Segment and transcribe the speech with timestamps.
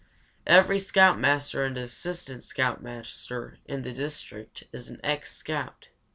[0.47, 5.89] Every scoutmaster and assistant scoutmaster in the district is an ex scout.